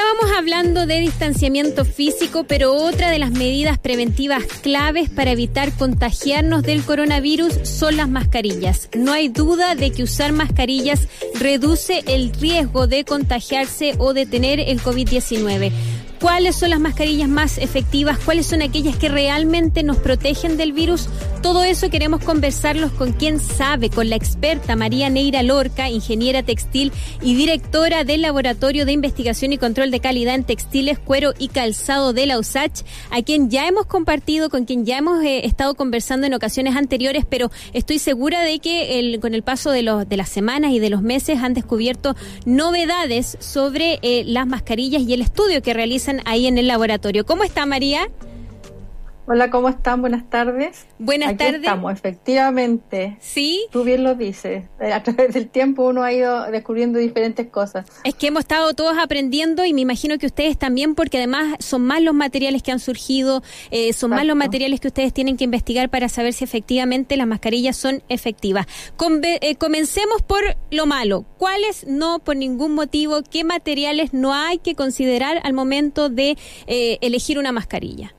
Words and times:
Estábamos 0.00 0.38
hablando 0.38 0.86
de 0.86 0.98
distanciamiento 0.98 1.84
físico, 1.84 2.44
pero 2.44 2.72
otra 2.72 3.10
de 3.10 3.18
las 3.18 3.32
medidas 3.32 3.78
preventivas 3.78 4.44
claves 4.62 5.10
para 5.10 5.32
evitar 5.32 5.76
contagiarnos 5.76 6.62
del 6.62 6.82
coronavirus 6.82 7.52
son 7.64 7.98
las 7.98 8.08
mascarillas. 8.08 8.88
No 8.96 9.12
hay 9.12 9.28
duda 9.28 9.74
de 9.74 9.90
que 9.90 10.02
usar 10.02 10.32
mascarillas 10.32 11.06
reduce 11.34 12.02
el 12.06 12.32
riesgo 12.32 12.86
de 12.86 13.04
contagiarse 13.04 13.94
o 13.98 14.14
de 14.14 14.24
tener 14.24 14.58
el 14.58 14.80
COVID-19 14.80 15.70
cuáles 16.20 16.56
son 16.56 16.70
las 16.70 16.80
mascarillas 16.80 17.28
más 17.28 17.58
efectivas, 17.58 18.18
cuáles 18.18 18.46
son 18.46 18.62
aquellas 18.62 18.96
que 18.96 19.08
realmente 19.08 19.82
nos 19.82 19.96
protegen 19.96 20.56
del 20.56 20.72
virus. 20.72 21.08
Todo 21.42 21.64
eso 21.64 21.88
queremos 21.88 22.22
conversarlos 22.22 22.92
con 22.92 23.12
quien 23.12 23.40
sabe, 23.40 23.88
con 23.88 24.10
la 24.10 24.16
experta 24.16 24.76
María 24.76 25.08
Neira 25.08 25.42
Lorca, 25.42 25.88
ingeniera 25.88 26.42
textil 26.42 26.92
y 27.22 27.34
directora 27.34 28.04
del 28.04 28.20
Laboratorio 28.20 28.84
de 28.84 28.92
Investigación 28.92 29.54
y 29.54 29.58
Control 29.58 29.90
de 29.90 30.00
Calidad 30.00 30.34
en 30.34 30.44
Textiles, 30.44 30.98
Cuero 30.98 31.32
y 31.38 31.48
Calzado 31.48 32.12
de 32.12 32.26
la 32.26 32.38
USACH, 32.38 32.82
a 33.10 33.22
quien 33.22 33.48
ya 33.48 33.66
hemos 33.66 33.86
compartido, 33.86 34.50
con 34.50 34.66
quien 34.66 34.84
ya 34.84 34.98
hemos 34.98 35.24
eh, 35.24 35.46
estado 35.46 35.74
conversando 35.74 36.26
en 36.26 36.34
ocasiones 36.34 36.76
anteriores, 36.76 37.24
pero 37.28 37.50
estoy 37.72 37.98
segura 37.98 38.42
de 38.42 38.58
que 38.58 39.18
con 39.22 39.34
el 39.34 39.42
paso 39.42 39.70
de, 39.70 39.82
las 39.82 40.28
semanas 40.28 40.72
y 40.72 40.78
de 40.78 40.90
los 40.90 41.00
meses 41.00 41.38
han 41.38 41.54
descubierto 41.54 42.14
novedades 42.44 43.38
sobre 43.40 43.98
eh, 44.02 44.24
las 44.26 44.46
mascarillas 44.46 45.02
y 45.02 45.14
el 45.14 45.22
estudio 45.22 45.62
que 45.62 45.72
realizan 46.10 46.22
ahí 46.26 46.46
en 46.46 46.58
el 46.58 46.66
laboratorio. 46.66 47.24
¿Cómo 47.24 47.44
está 47.44 47.66
María? 47.66 48.08
Hola, 49.26 49.50
¿cómo 49.50 49.68
están? 49.68 50.00
Buenas 50.00 50.28
tardes. 50.28 50.86
Buenas 50.98 51.30
Aquí 51.30 51.38
tardes. 51.38 51.60
Estamos, 51.60 51.92
efectivamente. 51.92 53.16
Sí. 53.20 53.66
Tú 53.70 53.84
bien 53.84 54.02
lo 54.02 54.14
dices. 54.14 54.64
Eh, 54.80 54.92
a 54.92 55.02
través 55.02 55.34
del 55.34 55.48
tiempo 55.48 55.86
uno 55.86 56.02
ha 56.02 56.12
ido 56.12 56.50
descubriendo 56.50 56.98
diferentes 56.98 57.46
cosas. 57.46 57.86
Es 58.02 58.14
que 58.14 58.28
hemos 58.28 58.40
estado 58.40 58.74
todos 58.74 58.98
aprendiendo 58.98 59.64
y 59.64 59.72
me 59.72 59.82
imagino 59.82 60.18
que 60.18 60.26
ustedes 60.26 60.58
también, 60.58 60.94
porque 60.94 61.18
además 61.18 61.54
son 61.60 61.82
más 61.82 62.02
los 62.02 62.14
materiales 62.14 62.62
que 62.62 62.72
han 62.72 62.80
surgido, 62.80 63.42
eh, 63.70 63.92
son 63.92 64.10
más 64.10 64.24
los 64.24 64.36
materiales 64.36 64.80
que 64.80 64.88
ustedes 64.88 65.12
tienen 65.12 65.36
que 65.36 65.44
investigar 65.44 65.90
para 65.90 66.08
saber 66.08 66.32
si 66.32 66.42
efectivamente 66.42 67.16
las 67.16 67.26
mascarillas 67.26 67.76
son 67.76 68.02
efectivas. 68.08 68.66
eh, 69.22 69.54
comencemos 69.56 70.22
por 70.22 70.42
lo 70.70 70.86
malo. 70.86 71.24
¿Cuáles 71.38 71.86
no, 71.86 72.18
por 72.18 72.36
ningún 72.36 72.74
motivo, 72.74 73.22
qué 73.22 73.44
materiales 73.44 74.12
no 74.12 74.34
hay 74.34 74.58
que 74.58 74.74
considerar 74.74 75.40
al 75.44 75.52
momento 75.52 76.08
de 76.08 76.36
eh, 76.66 76.98
elegir 77.00 77.38
una 77.38 77.52
mascarilla? 77.52 78.14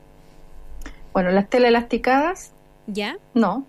Bueno, 1.14 1.32
las 1.32 1.50
telas 1.50 1.70
elasticadas. 1.70 2.54
¿Ya? 2.88 3.18
No. 3.34 3.66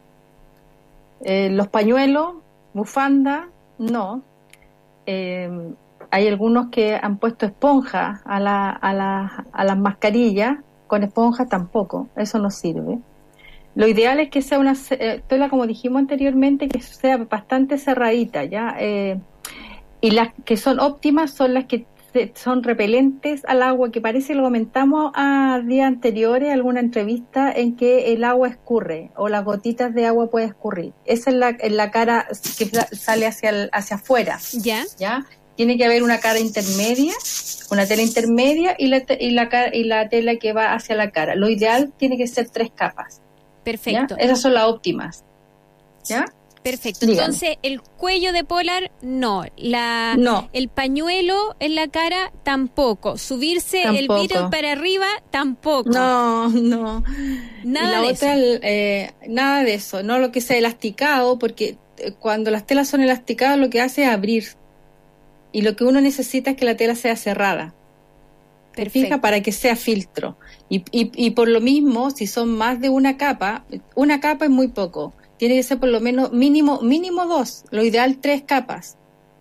Eh, 1.24 1.50
los 1.50 1.68
pañuelos, 1.68 2.34
bufanda, 2.74 3.48
no. 3.78 4.22
Eh, 5.06 5.50
hay 6.10 6.28
algunos 6.28 6.68
que 6.68 6.98
han 7.00 7.16
puesto 7.16 7.46
esponja 7.46 8.20
a, 8.24 8.38
la, 8.38 8.70
a, 8.70 8.92
la, 8.92 9.46
a 9.52 9.64
las 9.64 9.78
mascarillas, 9.78 10.58
con 10.86 11.02
esponja 11.02 11.46
tampoco, 11.46 12.08
eso 12.16 12.38
no 12.38 12.50
sirve. 12.50 12.98
Lo 13.74 13.86
ideal 13.86 14.20
es 14.20 14.28
que 14.28 14.42
sea 14.42 14.58
una 14.58 14.74
eh, 14.90 15.22
tela, 15.26 15.48
como 15.48 15.66
dijimos 15.66 16.00
anteriormente, 16.00 16.68
que 16.68 16.82
sea 16.82 17.16
bastante 17.16 17.78
cerradita, 17.78 18.44
¿ya? 18.44 18.76
Eh, 18.78 19.18
y 20.02 20.10
las 20.10 20.34
que 20.44 20.58
son 20.58 20.80
óptimas 20.80 21.30
son 21.30 21.54
las 21.54 21.64
que 21.64 21.86
son 22.34 22.62
repelentes 22.62 23.42
al 23.46 23.62
agua, 23.62 23.90
que 23.90 24.00
parece 24.00 24.34
lo 24.34 24.42
comentamos 24.42 25.12
a 25.14 25.60
días 25.64 25.86
anteriores, 25.86 26.52
alguna 26.52 26.80
entrevista 26.80 27.52
en 27.52 27.76
que 27.76 28.12
el 28.12 28.24
agua 28.24 28.48
escurre 28.48 29.10
o 29.16 29.28
las 29.28 29.44
gotitas 29.44 29.94
de 29.94 30.06
agua 30.06 30.30
puede 30.30 30.46
escurrir. 30.46 30.92
Esa 31.04 31.30
es 31.30 31.36
la, 31.36 31.56
la 31.70 31.90
cara 31.90 32.26
que 32.58 32.70
sale 32.96 33.26
hacia, 33.26 33.50
el, 33.50 33.70
hacia 33.72 33.96
afuera. 33.96 34.38
Ya. 34.52 34.84
¿Ya? 34.98 35.26
Tiene 35.56 35.76
que 35.76 35.84
haber 35.84 36.02
una 36.02 36.18
cara 36.18 36.38
intermedia, 36.38 37.12
una 37.70 37.86
tela 37.86 38.02
intermedia 38.02 38.74
y 38.78 38.86
la, 38.86 39.04
y 39.18 39.30
la, 39.30 39.70
y 39.72 39.84
la 39.84 40.08
tela 40.08 40.36
que 40.36 40.52
va 40.52 40.72
hacia 40.72 40.96
la 40.96 41.10
cara. 41.10 41.34
Lo 41.34 41.48
ideal 41.48 41.92
tiene 41.96 42.16
que 42.16 42.26
ser 42.26 42.48
tres 42.48 42.70
capas. 42.74 43.20
Perfecto. 43.62 44.16
¿ya? 44.16 44.24
Esas 44.24 44.40
son 44.40 44.54
las 44.54 44.64
óptimas. 44.64 45.24
¿Ya? 46.04 46.24
Perfecto. 46.62 47.06
Dígame. 47.06 47.26
Entonces, 47.26 47.58
el 47.62 47.80
cuello 47.80 48.32
de 48.32 48.44
polar, 48.44 48.92
no. 49.02 49.44
La, 49.56 50.14
no. 50.16 50.48
El 50.52 50.68
pañuelo 50.68 51.56
en 51.58 51.74
la 51.74 51.88
cara, 51.88 52.32
tampoco. 52.44 53.18
Subirse 53.18 53.82
tampoco. 53.82 54.16
el 54.16 54.28
virus 54.28 54.50
para 54.50 54.72
arriba, 54.72 55.06
tampoco. 55.30 55.90
No, 55.90 56.48
no. 56.48 57.02
Nada 57.64 57.90
la 57.90 58.06
de 58.06 58.12
otra, 58.12 58.36
eso. 58.36 58.60
Eh, 58.62 59.12
nada 59.28 59.64
de 59.64 59.74
eso. 59.74 60.02
No 60.02 60.18
lo 60.18 60.30
que 60.30 60.40
sea 60.40 60.56
elasticado, 60.56 61.38
porque 61.38 61.76
eh, 61.98 62.12
cuando 62.18 62.50
las 62.50 62.64
telas 62.64 62.88
son 62.88 63.00
elasticadas, 63.00 63.58
lo 63.58 63.68
que 63.68 63.80
hace 63.80 64.04
es 64.04 64.08
abrir. 64.08 64.44
Y 65.50 65.62
lo 65.62 65.74
que 65.74 65.84
uno 65.84 66.00
necesita 66.00 66.52
es 66.52 66.56
que 66.56 66.64
la 66.64 66.76
tela 66.76 66.94
sea 66.94 67.16
cerrada. 67.16 67.74
Fija 68.90 69.20
para 69.20 69.42
que 69.42 69.52
sea 69.52 69.76
filtro. 69.76 70.38
Y, 70.70 70.84
y, 70.92 71.10
y 71.14 71.30
por 71.32 71.48
lo 71.48 71.60
mismo, 71.60 72.10
si 72.10 72.26
son 72.26 72.56
más 72.56 72.80
de 72.80 72.88
una 72.88 73.18
capa, 73.18 73.64
una 73.94 74.20
capa 74.20 74.46
es 74.46 74.50
muy 74.50 74.68
poco 74.68 75.12
tiene 75.42 75.56
que 75.56 75.64
ser 75.64 75.80
por 75.80 75.88
lo 75.88 75.98
menos 75.98 76.30
mínimo, 76.30 76.82
mínimo 76.82 77.26
dos, 77.26 77.64
lo 77.72 77.82
ideal 77.82 78.18
tres 78.18 78.42
capas, 78.42 78.96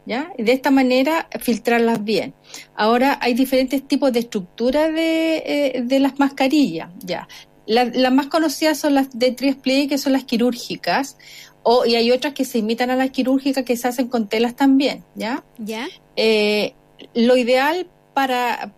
¿ya? 0.07 0.33
Y 0.35 0.41
de 0.41 0.51
esta 0.51 0.71
manera 0.71 1.29
filtrarlas 1.39 2.03
bien. 2.03 2.33
Ahora 2.73 3.19
hay 3.21 3.35
diferentes 3.35 3.87
tipos 3.87 4.11
de 4.11 4.21
estructura 4.21 4.89
de, 4.89 5.43
eh, 5.45 5.81
de 5.83 5.99
las 5.99 6.17
mascarillas, 6.17 6.89
¿ya? 7.01 7.27
Las 7.67 7.95
la 7.95 8.09
más 8.09 8.25
conocidas 8.25 8.79
son 8.79 8.95
las 8.95 9.11
de 9.13 9.31
triple 9.33 9.87
que 9.87 9.99
son 9.99 10.13
las 10.13 10.23
quirúrgicas, 10.23 11.17
o, 11.61 11.85
y 11.85 11.93
hay 11.93 12.09
otras 12.09 12.33
que 12.33 12.45
se 12.45 12.57
imitan 12.57 12.89
a 12.89 12.95
las 12.95 13.11
quirúrgicas 13.11 13.63
que 13.63 13.77
se 13.77 13.87
hacen 13.87 14.07
con 14.07 14.27
telas 14.27 14.55
también, 14.55 15.03
¿ya? 15.13 15.43
¿Ya? 15.59 15.87
Eh, 16.15 16.73
lo 17.13 17.37
ideal 17.37 17.85
para, 18.15 18.73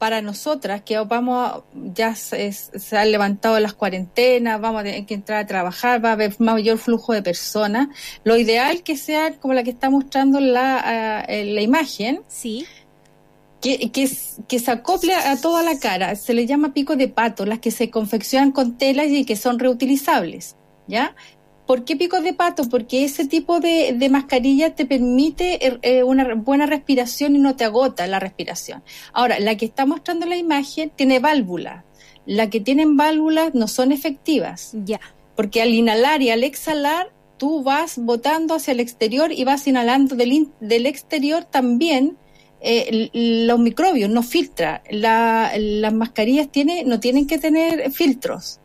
para 0.00 0.22
nosotras 0.22 0.80
que 0.80 0.98
vamos 0.98 1.46
a, 1.46 1.62
ya 1.74 2.14
se, 2.14 2.50
se, 2.52 2.96
han 2.96 3.12
levantado 3.12 3.60
las 3.60 3.74
cuarentenas, 3.74 4.58
vamos 4.58 4.80
a 4.80 4.84
tener 4.84 5.04
que 5.04 5.12
entrar 5.12 5.40
a 5.40 5.46
trabajar, 5.46 6.02
va 6.02 6.08
a 6.08 6.12
haber 6.12 6.34
mayor 6.40 6.78
flujo 6.78 7.12
de 7.12 7.22
personas. 7.22 7.88
Lo 8.24 8.38
ideal 8.38 8.82
que 8.82 8.96
sea 8.96 9.34
como 9.38 9.52
la 9.52 9.62
que 9.62 9.68
está 9.68 9.90
mostrando 9.90 10.40
la, 10.40 11.26
uh, 11.28 11.54
la 11.54 11.60
imagen. 11.60 12.22
Sí. 12.28 12.64
Que, 13.60 13.90
que, 13.92 14.10
que, 14.48 14.58
se 14.58 14.70
acople 14.70 15.14
a 15.14 15.38
toda 15.38 15.62
la 15.62 15.78
cara. 15.78 16.16
Se 16.16 16.32
le 16.32 16.46
llama 16.46 16.72
pico 16.72 16.96
de 16.96 17.08
pato, 17.08 17.44
las 17.44 17.58
que 17.58 17.70
se 17.70 17.90
confeccionan 17.90 18.52
con 18.52 18.78
telas 18.78 19.08
y 19.08 19.26
que 19.26 19.36
son 19.36 19.58
reutilizables. 19.58 20.56
¿Ya? 20.86 21.14
¿Por 21.70 21.84
qué 21.84 21.94
picos 21.94 22.24
de 22.24 22.32
pato? 22.32 22.68
Porque 22.68 23.04
ese 23.04 23.28
tipo 23.28 23.60
de, 23.60 23.94
de 23.96 24.08
mascarilla 24.08 24.74
te 24.74 24.86
permite 24.86 25.78
eh, 25.82 26.02
una 26.02 26.34
buena 26.34 26.66
respiración 26.66 27.36
y 27.36 27.38
no 27.38 27.54
te 27.54 27.62
agota 27.62 28.08
la 28.08 28.18
respiración. 28.18 28.82
Ahora, 29.12 29.38
la 29.38 29.56
que 29.56 29.66
está 29.66 29.86
mostrando 29.86 30.26
la 30.26 30.36
imagen 30.36 30.90
tiene 30.90 31.20
válvulas. 31.20 31.84
Las 32.26 32.48
que 32.48 32.58
tienen 32.58 32.96
válvulas 32.96 33.54
no 33.54 33.68
son 33.68 33.92
efectivas. 33.92 34.72
Ya. 34.84 34.98
Porque 35.36 35.62
al 35.62 35.72
inhalar 35.72 36.22
y 36.22 36.30
al 36.30 36.42
exhalar, 36.42 37.12
tú 37.36 37.62
vas 37.62 37.98
botando 37.98 38.54
hacia 38.56 38.72
el 38.72 38.80
exterior 38.80 39.30
y 39.30 39.44
vas 39.44 39.68
inhalando 39.68 40.16
del, 40.16 40.48
del 40.58 40.86
exterior 40.86 41.44
también 41.44 42.16
eh, 42.60 43.10
los 43.46 43.60
microbios, 43.60 44.10
no 44.10 44.24
filtra. 44.24 44.82
La, 44.90 45.52
las 45.56 45.92
mascarillas 45.92 46.50
tiene, 46.50 46.82
no 46.82 46.98
tienen 46.98 47.28
que 47.28 47.38
tener 47.38 47.92
filtros. 47.92 48.59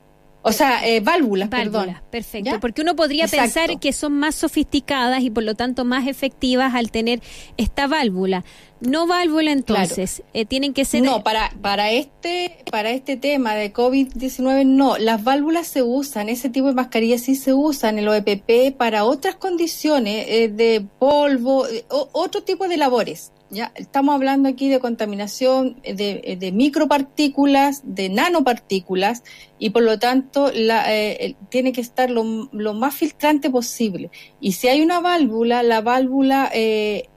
O 0.47 0.51
sea, 0.51 0.87
eh, 0.87 0.99
válvulas, 0.99 1.49
válvulas, 1.49 1.85
perdón. 1.85 2.01
Perfecto, 2.11 2.51
¿Ya? 2.51 2.59
porque 2.59 2.83
uno 2.83 2.95
podría 2.95 3.23
Exacto. 3.25 3.43
pensar 3.45 3.79
que 3.79 3.91
son 3.91 4.13
más 4.13 4.35
sofisticadas 4.35 5.23
y 5.23 5.31
por 5.31 5.41
lo 5.41 5.55
tanto 5.55 5.85
más 5.85 6.07
efectivas 6.07 6.75
al 6.75 6.91
tener 6.91 7.19
esta 7.57 7.87
válvula. 7.87 8.45
No 8.79 9.07
válvula 9.07 9.51
entonces, 9.51 10.17
claro. 10.17 10.29
eh, 10.33 10.45
tienen 10.45 10.73
que 10.75 10.85
ser... 10.85 11.01
No, 11.01 11.23
para, 11.23 11.51
para, 11.63 11.89
este, 11.89 12.57
para 12.69 12.91
este 12.91 13.17
tema 13.17 13.55
de 13.55 13.73
COVID-19 13.73 14.67
no, 14.67 14.99
las 14.99 15.23
válvulas 15.23 15.65
se 15.65 15.81
usan, 15.81 16.29
ese 16.29 16.49
tipo 16.49 16.67
de 16.67 16.75
mascarillas 16.75 17.21
sí 17.21 17.35
se 17.35 17.55
usan 17.55 17.97
en 17.97 18.03
el 18.03 18.09
OEPP 18.09 18.77
para 18.77 19.03
otras 19.05 19.37
condiciones 19.37 20.27
eh, 20.29 20.49
de 20.49 20.85
polvo, 20.99 21.65
o, 21.89 22.09
otro 22.11 22.43
tipo 22.43 22.67
de 22.67 22.77
labores. 22.77 23.31
Ya 23.51 23.71
estamos 23.75 24.15
hablando 24.15 24.49
aquí 24.49 24.69
de 24.69 24.79
contaminación 24.79 25.79
de, 25.83 26.37
de 26.39 26.51
micropartículas, 26.51 27.81
de 27.83 28.09
nanopartículas 28.09 29.23
y 29.59 29.69
por 29.69 29.83
lo 29.83 29.99
tanto 29.99 30.51
la, 30.51 30.93
eh, 30.93 31.35
tiene 31.49 31.71
que 31.71 31.81
estar 31.81 32.09
lo, 32.09 32.49
lo, 32.51 32.73
más 32.73 32.95
filtrante 32.95 33.51
posible. 33.51 34.09
Y 34.39 34.53
si 34.53 34.67
hay 34.67 34.81
una 34.81 34.99
válvula, 34.99 35.61
la 35.61 35.81
válvula 35.81 36.49
eh, 36.53 37.07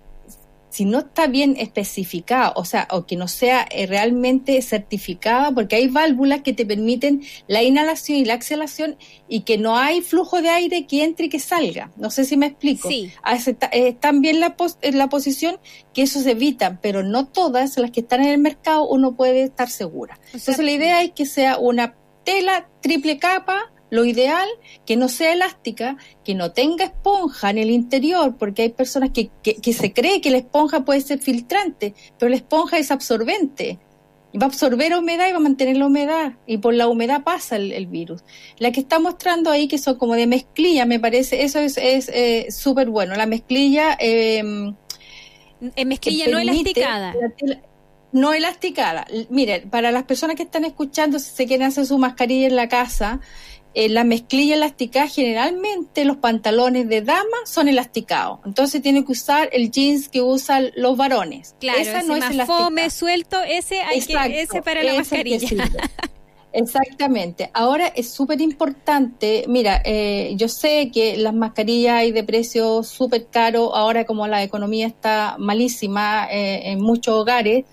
si 0.71 0.85
no 0.85 0.99
está 0.99 1.27
bien 1.27 1.57
especificada, 1.59 2.53
o 2.57 2.65
sea, 2.65 2.89
o 2.91 3.07
que 3.07 3.17
no 3.17 3.29
sea 3.29 3.67
eh, 3.71 3.87
realmente 3.87 4.61
certificada, 4.63 5.51
porque 5.53 5.77
hay 5.77 5.89
válvulas 5.89 6.43
que 6.43 6.53
te 6.53 6.67
permiten 6.67 7.23
la 7.47 7.63
inhalación 7.63 8.19
y 8.19 8.25
la 8.25 8.35
exhalación 8.35 8.97
y 9.29 9.41
que 9.41 9.59
no 9.59 9.77
hay 9.77 10.01
flujo 10.01 10.43
de 10.43 10.51
aire 10.51 10.87
que 10.87 11.05
entre 11.05 11.27
y 11.27 11.29
que 11.29 11.41
salga. 11.41 11.91
No 11.97 12.11
sé 12.11 12.25
si 12.25 12.37
me 12.37 12.47
explico. 12.47 12.89
Sí. 12.89 13.11
Están 13.73 14.21
bien 14.21 14.41
la, 14.41 14.57
pos 14.57 14.79
en 14.83 14.99
la 14.99 15.09
posición 15.09 15.59
que 15.95 16.03
eso 16.03 16.21
se 16.21 16.33
evita, 16.33 16.81
pero 16.81 17.03
no 17.03 17.27
todas 17.27 17.79
las 17.79 17.91
que 17.91 18.01
están 18.01 18.21
en 18.21 18.31
el 18.31 18.39
mercado 18.39 18.87
uno 18.89 19.17
puede 19.17 19.45
estar 19.45 19.71
segura. 19.71 20.19
O 20.19 20.39
sea, 20.39 20.39
Entonces 20.39 20.65
la 20.65 20.73
idea 20.73 21.03
es 21.03 21.11
que 21.13 21.27
sea 21.27 21.59
una 21.59 21.95
tela 22.25 22.69
triple 22.83 23.19
capa 23.19 23.73
Lo 23.91 24.05
ideal, 24.05 24.49
que 24.87 24.97
no 24.97 25.09
sea 25.09 25.33
elástica, 25.33 25.97
que 26.25 26.35
no 26.35 26.53
tenga 26.53 26.85
esponja 26.85 27.51
en 27.51 27.59
el 27.59 27.71
interior, 27.71 28.37
porque 28.37 28.63
hay 28.63 28.69
personas 28.71 29.11
que, 29.11 29.31
que, 29.43 29.73
se 29.73 29.93
cree 29.93 30.21
que 30.21 30.31
la 30.31 30.39
esponja 30.39 30.85
puede 30.85 31.01
ser 31.01 31.21
filtrante, 31.21 31.95
pero 32.19 32.29
la 32.29 32.37
esponja 32.37 32.79
es 32.79 32.91
absorbente. 32.91 33.79
Va 34.35 34.45
a 34.45 34.49
absorber 34.49 34.95
humedad 34.95 35.27
y 35.29 35.33
va 35.33 35.39
a 35.39 35.41
mantener 35.41 35.79
la 35.79 35.87
humedad, 35.87 36.35
y 36.47 36.59
por 36.59 36.75
la 36.75 36.87
humedad 36.89 37.23
pasa 37.25 37.57
el, 37.57 37.87
virus. 37.87 38.23
La 38.59 38.73
que 38.73 38.81
está 38.81 38.99
mostrando 38.99 39.51
ahí, 39.51 39.69
que 39.69 39.79
son 39.79 39.97
como 39.97 40.15
de 40.15 40.27
mezclilla, 40.27 40.85
me 40.85 41.01
parece, 41.01 41.43
eso 41.43 41.59
es 41.59 42.55
súper 42.55 42.89
eh, 42.89 42.91
bueno. 42.91 43.15
La 43.15 43.27
mezclilla... 43.27 43.97
Eh, 43.99 44.75
en 45.75 45.89
mezclilla 45.89 46.29
no 46.29 46.39
elasticada 46.39 47.15
no 48.13 48.33
elasticada. 48.33 49.07
Mire, 49.31 49.67
para 49.71 49.91
las 49.91 50.05
personas 50.05 50.37
que 50.37 50.43
están 50.43 50.65
escuchando, 50.65 51.19
si 51.19 51.31
se 51.31 51.47
quieren 51.47 51.67
hacer 51.67 51.87
su 51.87 51.99
mascarilla 51.99 52.47
en 52.47 52.57
la 52.57 52.69
casa, 52.69 53.21
eh, 53.79 53.89
la 53.89 54.03
mezclilla 54.03 54.57
elástica, 54.57 55.07
generalmente 55.07 56.05
los 56.05 56.17
pantalones 56.17 56.89
de 56.89 57.01
dama 57.01 57.37
son 57.45 57.69
elasticados. 57.69 58.41
Entonces 58.45 58.83
tiene 58.83 59.05
que 59.05 59.13
usar 59.13 59.51
el 59.53 59.71
jeans 59.71 60.09
que 60.09 60.21
usan 60.21 60.73
los 60.75 60.97
varones. 60.97 61.55
Claro, 61.61 61.79
Esa 61.79 62.03
no 62.03 62.17
es 62.17 62.45
fome, 62.45 62.91
suelto, 62.91 63.41
ese 63.41 63.83
hay 63.83 64.01
que, 64.01 64.43
ese 64.43 64.63
para 64.63 64.83
la 64.83 64.95
mascarilla. 64.95 65.39
Exactamente. 66.53 67.51
Ahora 67.55 67.87
es 67.87 68.11
súper 68.11 68.41
importante, 68.41 69.45
mira, 69.47 69.81
eh, 69.85 70.33
yo 70.35 70.49
sé 70.49 70.91
que 70.93 71.17
las 71.17 71.35
mascarillas 71.35 72.01
hay 72.01 72.11
de 72.11 72.25
precio 72.25 72.83
súper 72.83 73.29
caro, 73.29 73.77
ahora 73.77 74.05
como 74.07 74.27
la 74.27 74.43
economía 74.43 74.89
está 74.89 75.37
malísima 75.39 76.27
eh, 76.33 76.73
en 76.73 76.81
muchos 76.81 77.15
hogares, 77.15 77.65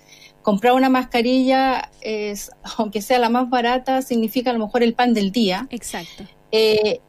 comprar 0.46 0.74
una 0.74 0.88
mascarilla, 0.88 1.90
es, 2.02 2.52
aunque 2.78 3.02
sea 3.02 3.18
la 3.18 3.28
más 3.28 3.50
barata, 3.50 4.00
significa 4.00 4.50
a 4.50 4.52
lo 4.52 4.60
mejor 4.60 4.84
el 4.84 4.94
pan 4.94 5.12
del 5.12 5.32
día. 5.32 5.66
Exacto. 5.70 6.22
Eh, 6.52 7.00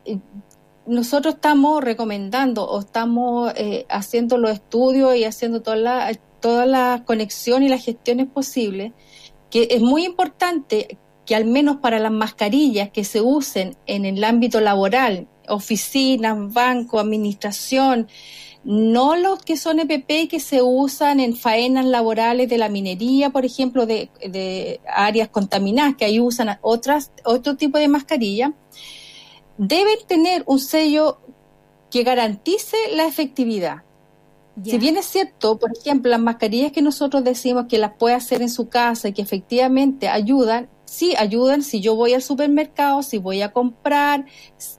nosotros 0.88 1.36
estamos 1.36 1.84
recomendando 1.84 2.68
o 2.68 2.80
estamos 2.80 3.54
eh, 3.56 3.86
haciendo 3.90 4.40
los 4.40 4.50
estudios 4.50 5.16
y 5.16 5.24
haciendo 5.24 5.62
todas 5.62 5.80
las 5.80 6.20
toda 6.40 6.66
la 6.66 7.04
conexiones 7.06 7.68
y 7.68 7.70
las 7.70 7.86
gestiones 7.86 8.28
posibles, 8.28 8.94
que 9.52 9.68
es 9.70 9.82
muy 9.82 10.06
importante 10.06 10.98
que 11.26 11.36
al 11.36 11.46
menos 11.46 11.78
para 11.78 12.00
las 12.00 12.12
mascarillas 12.12 12.90
que 12.90 13.04
se 13.04 13.22
usen 13.22 13.76
en 13.86 14.06
el 14.06 14.24
ámbito 14.24 14.62
laboral, 14.62 15.28
oficinas, 15.48 16.36
banco, 16.54 17.00
administración, 17.00 18.08
no 18.68 19.16
los 19.16 19.42
que 19.44 19.56
son 19.56 19.80
EPP 19.80 20.30
que 20.30 20.42
se 20.42 20.62
usan 20.62 21.22
en 21.22 21.38
faenas 21.38 21.86
laborales 21.86 22.50
de 22.50 22.58
la 22.58 22.68
minería, 22.68 23.30
por 23.30 23.46
ejemplo, 23.46 23.86
de, 23.86 24.82
áreas 24.94 25.30
contaminadas, 25.30 25.96
que 25.96 26.04
ahí 26.04 26.20
usan 26.20 26.60
otras, 26.60 27.14
otro 27.24 27.56
tipo 27.56 27.78
de 27.78 27.88
mascarilla, 27.88 28.52
deben 29.58 29.98
tener 30.06 30.44
un 30.48 30.60
sello 30.60 31.18
que 31.90 32.04
garantice 32.04 32.76
la 32.94 33.08
efectividad. 33.08 33.84
Si 34.62 34.78
bien 34.78 34.98
es 34.98 35.06
cierto, 35.06 35.58
por 35.58 35.72
ejemplo, 35.72 36.12
las 36.12 36.20
mascarillas 36.20 36.74
que 36.74 36.82
nosotros 36.82 37.24
decimos 37.24 37.68
que 37.70 37.78
las 37.78 37.94
puede 37.94 38.16
hacer 38.16 38.42
en 38.42 38.50
su 38.50 38.68
casa 38.68 39.08
y 39.08 39.14
que 39.14 39.22
efectivamente 39.22 40.10
ayudan, 40.10 40.68
sí 40.84 41.16
ayudan 41.16 41.64
si 41.64 41.80
yo 41.80 41.96
voy 41.96 42.14
al 42.16 42.22
supermercado, 42.22 43.02
si 43.02 43.18
voy 43.18 43.44
a 43.44 43.54
comprar, 43.54 44.26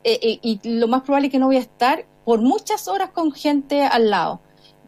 eh, 0.04 0.18
eh, 0.20 0.38
y 0.42 0.60
lo 0.62 0.88
más 0.88 1.04
probable 1.04 1.28
es 1.28 1.32
que 1.32 1.38
no 1.38 1.46
voy 1.46 1.56
a 1.56 1.60
estar 1.60 2.04
por 2.28 2.42
muchas 2.42 2.88
horas 2.88 3.08
con 3.14 3.32
gente 3.32 3.84
al 3.84 4.10
lado. 4.10 4.42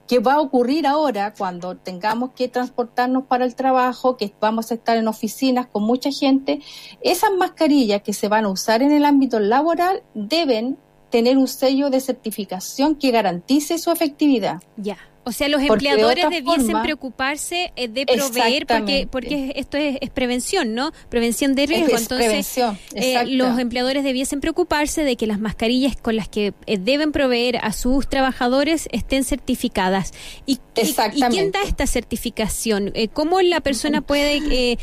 ¿Qué 0.06 0.18
va 0.18 0.34
a 0.34 0.40
ocurrir 0.40 0.86
ahora 0.86 1.32
cuando 1.32 1.74
tengamos 1.74 2.32
que 2.32 2.48
transportarnos 2.48 3.24
para 3.24 3.46
el 3.46 3.54
trabajo, 3.54 4.18
que 4.18 4.30
vamos 4.38 4.70
a 4.70 4.74
estar 4.74 4.98
en 4.98 5.08
oficinas 5.08 5.66
con 5.66 5.84
mucha 5.84 6.10
gente? 6.10 6.60
Esas 7.00 7.30
mascarillas 7.32 8.02
que 8.02 8.12
se 8.12 8.28
van 8.28 8.44
a 8.44 8.50
usar 8.50 8.82
en 8.82 8.92
el 8.92 9.06
ámbito 9.06 9.40
laboral 9.40 10.02
deben 10.12 10.76
tener 11.08 11.38
un 11.38 11.48
sello 11.48 11.88
de 11.88 12.00
certificación 12.00 12.94
que 12.94 13.10
garantice 13.10 13.78
su 13.78 13.90
efectividad. 13.90 14.62
Ya. 14.76 14.98
O 15.30 15.32
sea, 15.32 15.48
los 15.48 15.62
empleadores 15.62 16.28
debiesen 16.28 16.82
preocuparse 16.82 17.72
eh, 17.76 17.86
de 17.86 18.04
proveer, 18.04 18.66
porque, 18.66 19.06
porque 19.08 19.52
esto 19.54 19.76
es, 19.76 19.96
prevención, 20.10 20.74
¿no? 20.74 20.90
Prevención 21.08 21.54
de 21.54 21.66
riesgo. 21.66 21.96
Entonces, 21.96 22.58
eh, 22.96 23.24
los 23.26 23.56
empleadores 23.60 24.02
debiesen 24.02 24.40
preocuparse 24.40 25.04
de 25.04 25.14
que 25.14 25.28
las 25.28 25.38
mascarillas 25.38 25.94
con 25.94 26.16
las 26.16 26.28
que 26.28 26.52
eh, 26.66 26.78
deben 26.78 27.12
proveer 27.12 27.58
a 27.58 27.70
sus 27.70 28.08
trabajadores 28.08 28.88
estén 28.90 29.22
certificadas. 29.22 30.14
¿Y, 30.46 30.58
y, 30.74 31.22
quién 31.30 31.52
da 31.52 31.62
esta 31.62 31.86
certificación? 31.86 32.92
¿Cómo 33.12 33.40
la 33.40 33.60
persona 33.60 34.00
puede 34.00 34.78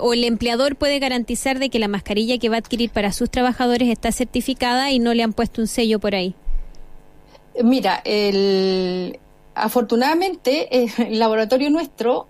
o 0.00 0.12
el 0.12 0.22
empleador 0.22 0.76
puede 0.76 1.00
garantizar 1.00 1.58
de 1.58 1.70
que 1.70 1.80
la 1.80 1.88
mascarilla 1.88 2.38
que 2.38 2.48
va 2.48 2.54
a 2.54 2.58
adquirir 2.60 2.90
para 2.90 3.12
sus 3.12 3.30
trabajadores 3.30 3.88
está 3.88 4.12
certificada 4.12 4.92
y 4.92 5.00
no 5.00 5.12
le 5.12 5.24
han 5.24 5.32
puesto 5.32 5.60
un 5.60 5.66
sello 5.66 5.98
por 5.98 6.14
ahí? 6.14 6.36
Mira, 7.64 8.00
el 8.04 9.18
afortunadamente, 9.58 10.84
eh, 10.84 10.88
el 10.98 11.18
laboratorio 11.18 11.70
nuestro 11.70 12.28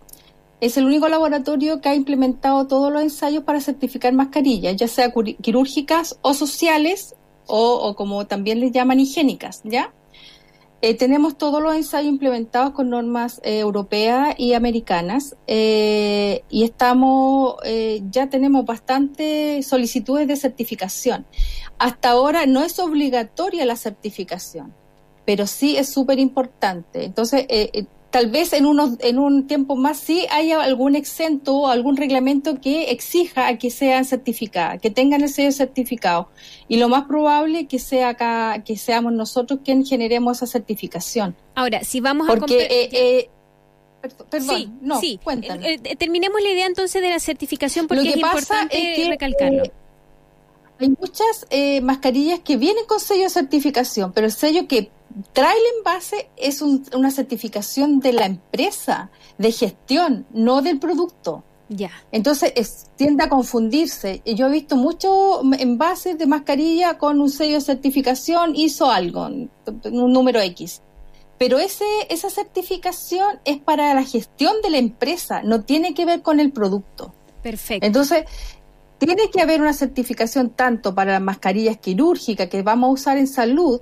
es 0.61 0.77
el 0.77 0.87
único 0.87 1.09
laboratorio 1.09 1.81
que 1.81 1.89
ha 1.89 1.95
implementado 1.95 2.67
todos 2.67 2.93
los 2.93 3.03
ensayos 3.03 3.45
para 3.45 3.61
certificar 3.61 4.13
mascarillas, 4.13 4.77
ya 4.77 4.89
sea 4.89 5.13
quirúrgicas 5.41 6.19
o 6.23 6.35
sociales 6.35 7.15
o, 7.47 7.95
como 7.97 8.27
también 8.27 8.61
les 8.61 8.73
llaman 8.73 9.01
higiénicas, 9.01 9.63
¿ya? 9.65 9.95
Eh, 10.83 10.95
tenemos 10.95 11.39
todos 11.39 11.63
los 11.63 11.75
ensayos 11.75 12.13
implementados 12.13 12.73
con 12.73 12.91
normas 12.91 13.41
eh, 13.43 13.61
europeas 13.61 14.35
y 14.37 14.53
americanas 14.53 15.37
y 15.47 16.63
estamos, 16.65 17.57
ya 18.11 18.29
tenemos 18.29 18.65
bastantes 18.65 19.67
solicitudes 19.67 20.29
de 20.29 20.37
certificación. 20.37 21.27
Hasta 21.79 22.11
ahora 22.11 22.47
no 22.47 22.63
es 22.63 22.79
obligatoria 22.79 23.65
la 23.65 23.77
certificación 23.77 24.75
pero 25.29 25.47
sí 25.47 25.77
es 25.77 25.91
súper 25.91 26.19
importante. 26.19 27.05
Entonces, 27.05 27.45
eh, 27.51 27.69
eh, 27.75 27.85
tal 28.09 28.31
vez 28.31 28.55
en, 28.55 28.65
unos, 28.65 28.93
en 29.01 29.19
un 29.19 29.47
tiempo 29.47 29.77
más 29.77 29.99
sí 29.99 30.25
haya 30.31 30.63
algún 30.63 30.97
exento 30.97 31.55
o 31.55 31.67
algún 31.67 31.99
reglamento 31.99 32.59
que 32.63 32.91
exija 32.93 33.59
que 33.59 33.71
sean 33.71 34.07
certificadas, 34.07 34.81
que 34.81 34.89
tengan 34.89 35.21
el 35.21 35.29
sello 35.29 35.53
certificado. 35.53 36.31
Y 36.67 36.79
lo 36.79 36.89
más 36.89 37.05
probable 37.05 37.67
que 37.67 37.79
sea 37.79 38.09
acá, 38.09 38.65
que 38.65 38.79
seamos 38.79 39.13
nosotros 39.13 39.61
quien 39.63 39.85
generemos 39.85 40.39
esa 40.39 40.47
certificación. 40.47 41.37
Ahora, 41.55 41.85
si 41.85 42.01
vamos 42.01 42.27
a... 42.31 42.37
Porque, 42.37 42.67
eh, 42.91 43.29
Perdón, 44.31 44.57
sí, 44.57 44.71
no, 44.81 44.99
sí. 44.99 45.21
terminemos 45.99 46.41
la 46.41 46.49
idea 46.49 46.67
entonces 46.67 47.03
de 47.03 47.11
la 47.11 47.21
certificación 47.21 47.87
porque 47.87 48.09
es 48.09 48.17
importante 48.17 49.07
recalcarlo. 49.11 49.65
hay 50.79 50.89
muchas 50.89 51.47
mascarillas 51.83 52.41
que 52.41 52.57
vienen 52.57 52.87
con 52.87 52.99
sello 52.99 53.25
de 53.25 53.29
certificación, 53.29 54.15
pero 54.15 54.27
el 54.27 54.33
sello 54.33 54.67
que 54.67 54.91
trae 55.33 55.57
el 55.57 55.79
envase 55.79 56.31
es 56.37 56.63
una 56.63 57.11
certificación 57.11 58.01
de 58.01 58.13
la 58.13 58.27
empresa 58.27 59.11
de 59.39 59.53
gestión, 59.53 60.27
no 60.33 60.63
del 60.63 60.79
producto. 60.79 61.45
Ya. 61.69 61.91
Entonces 62.13 62.87
tiende 62.97 63.25
a 63.25 63.29
confundirse. 63.29 64.23
Yo 64.25 64.47
he 64.47 64.51
visto 64.51 64.77
muchos 64.77 65.41
envases 65.59 66.17
de 66.17 66.27
mascarilla 66.27 66.97
con 66.97 67.21
un 67.21 67.31
sello 67.31 67.55
de 67.55 67.61
certificación, 67.61 68.57
hizo 68.57 68.91
algo, 68.91 69.27
un 69.27 70.13
número 70.13 70.41
X. 70.41 70.83
Pero 71.39 71.59
ese, 71.59 71.85
esa 72.09 72.31
certificación 72.31 73.39
es 73.45 73.59
para 73.59 73.95
la 73.95 74.03
gestión 74.03 74.55
de 74.63 74.71
la 74.71 74.79
empresa, 74.79 75.43
no 75.43 75.63
tiene 75.63 75.95
que 75.95 76.05
ver 76.05 76.23
con 76.23 76.41
el 76.41 76.53
producto. 76.53 77.13
Perfecto. 77.43 77.87
Entonces, 77.87 78.25
tiene 78.99 79.31
que 79.31 79.41
haber 79.41 79.61
una 79.61 79.73
certificación 79.73 80.51
tanto 80.51 80.95
para 80.95 81.13
las 81.13 81.23
mascarillas 81.23 81.77
quirúrgicas 81.77 82.49
que 82.49 82.63
vamos 82.63 82.89
a 82.89 82.93
usar 82.93 83.19
en 83.19 83.29
salud, 83.29 83.81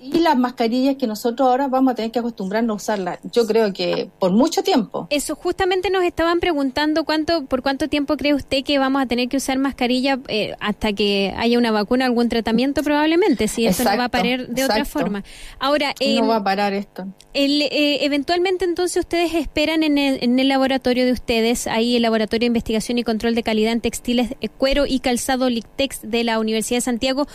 y 0.00 0.18
las 0.20 0.36
mascarillas 0.36 0.96
que 0.96 1.06
nosotros 1.06 1.48
ahora 1.48 1.68
vamos 1.68 1.92
a 1.92 1.94
tener 1.94 2.10
que 2.10 2.18
acostumbrarnos 2.18 2.74
a 2.74 2.76
usarlas, 2.76 3.18
yo 3.32 3.46
creo 3.46 3.72
que 3.72 4.10
por 4.18 4.32
mucho 4.32 4.62
tiempo. 4.62 5.06
Eso, 5.10 5.34
justamente 5.36 5.90
nos 5.90 6.02
estaban 6.02 6.40
preguntando 6.40 7.04
cuánto, 7.04 7.44
por 7.44 7.62
cuánto 7.62 7.88
tiempo 7.88 8.16
cree 8.16 8.34
usted 8.34 8.64
que 8.64 8.78
vamos 8.78 9.02
a 9.02 9.06
tener 9.06 9.28
que 9.28 9.36
usar 9.36 9.58
mascarilla 9.58 10.18
eh, 10.28 10.54
hasta 10.60 10.92
que 10.92 11.32
haya 11.36 11.58
una 11.58 11.70
vacuna, 11.70 12.06
algún 12.06 12.28
tratamiento 12.28 12.82
probablemente, 12.82 13.48
si 13.48 13.66
esto 13.66 13.84
no 13.84 13.96
va 13.96 14.04
a 14.04 14.08
parar 14.08 14.48
de 14.48 14.64
otra 14.64 14.84
forma. 14.84 15.22
Ahora, 15.58 15.94
no 16.00 16.26
va 16.26 16.36
a 16.36 16.44
parar 16.44 16.72
esto. 16.72 17.06
El, 17.32 17.62
eh, 17.62 18.04
eventualmente 18.04 18.64
entonces 18.64 18.96
ustedes 18.96 19.34
esperan 19.34 19.84
en 19.84 19.98
el, 19.98 20.18
en 20.22 20.38
el 20.38 20.48
laboratorio 20.48 21.06
de 21.06 21.12
ustedes, 21.12 21.68
ahí 21.68 21.94
el 21.94 22.02
Laboratorio 22.02 22.40
de 22.40 22.46
Investigación 22.46 22.98
y 22.98 23.04
Control 23.04 23.36
de 23.36 23.44
Calidad 23.44 23.72
en 23.72 23.80
Textiles, 23.80 24.34
eh, 24.40 24.48
Cuero 24.48 24.84
y 24.86 24.98
Calzado 24.98 25.48
Lictex 25.48 26.00
de 26.02 26.24
la 26.24 26.40
Universidad 26.40 26.78
de 26.78 26.82
Santiago, 26.82 27.28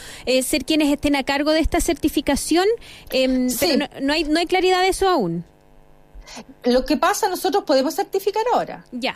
ser 0.43 0.65
quienes 0.65 0.91
estén 0.91 1.15
a 1.15 1.23
cargo 1.23 1.51
de 1.51 1.59
esta 1.59 1.79
certificación 1.79 2.24
Em, 3.11 3.47
pero 3.59 3.85
no, 4.01 4.13
hay, 4.13 4.23
no 4.25 4.39
hay 4.39 4.45
claridad 4.45 4.81
de 4.81 4.89
eso 4.89 5.07
aún. 5.07 5.45
Lo 6.63 6.85
que 6.85 6.97
pasa, 6.97 7.29
nosotros 7.29 7.63
podemos 7.63 7.95
certificar 7.95 8.43
ahora. 8.53 8.85
Ya. 8.91 9.15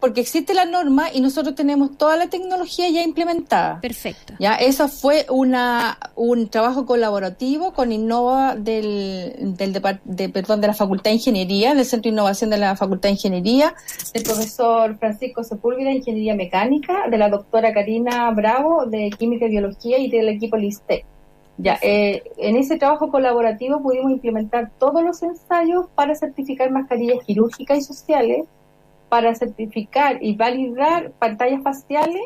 porque 0.00 0.20
existe 0.20 0.54
la 0.54 0.64
norma 0.64 1.12
y 1.12 1.20
nosotros 1.20 1.54
tenemos 1.54 1.96
toda 1.96 2.16
la 2.16 2.28
tecnología 2.28 2.88
ya 2.90 3.02
implementada. 3.02 3.80
Perfecto. 3.80 4.34
Ya, 4.40 4.54
eso 4.56 4.88
fue 4.88 5.26
una 5.28 5.98
un 6.16 6.48
trabajo 6.48 6.84
colaborativo 6.86 7.72
con 7.72 7.92
Innova 7.92 8.56
del, 8.56 9.54
del 9.56 9.72
de, 9.72 10.28
perdón, 10.30 10.60
de 10.60 10.66
la 10.66 10.74
Facultad 10.74 11.10
de 11.10 11.16
Ingeniería, 11.16 11.74
del 11.74 11.84
Centro 11.84 12.10
de 12.10 12.14
Innovación 12.14 12.50
de 12.50 12.58
la 12.58 12.74
Facultad 12.74 13.10
de 13.10 13.14
Ingeniería, 13.14 13.74
del 14.12 14.22
profesor 14.22 14.98
Francisco 14.98 15.44
Sepúlveda 15.44 15.90
de 15.90 15.96
Ingeniería 15.96 16.34
Mecánica, 16.34 17.08
de 17.08 17.18
la 17.18 17.28
doctora 17.28 17.72
Karina 17.72 18.30
Bravo 18.30 18.86
de 18.86 19.10
Química 19.10 19.46
y 19.46 19.50
Biología 19.50 19.98
y 19.98 20.10
del 20.10 20.28
equipo 20.28 20.56
LISTEC. 20.56 21.04
Ya, 21.58 21.78
eh, 21.82 22.22
en 22.38 22.56
ese 22.56 22.78
trabajo 22.78 23.10
colaborativo 23.10 23.82
pudimos 23.82 24.10
implementar 24.10 24.70
todos 24.78 25.02
los 25.04 25.22
ensayos 25.22 25.86
para 25.94 26.14
certificar 26.14 26.70
mascarillas 26.70 27.24
quirúrgicas 27.24 27.78
y 27.78 27.82
sociales 27.82 28.46
para 29.08 29.34
certificar 29.34 30.22
y 30.22 30.34
validar 30.36 31.10
pantallas 31.18 31.62
faciales 31.62 32.22